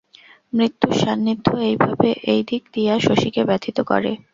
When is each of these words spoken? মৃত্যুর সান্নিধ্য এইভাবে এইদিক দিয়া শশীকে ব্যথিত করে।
মৃত্যুর 0.53 0.93
সান্নিধ্য 0.97 1.47
এইভাবে 1.65 2.09
এইদিক 2.27 2.63
দিয়া 2.73 2.93
শশীকে 2.99 3.41
ব্যথিত 3.49 3.77
করে। 3.87 4.11